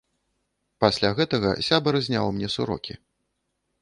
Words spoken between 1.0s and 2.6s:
гэтага сябар зняў мне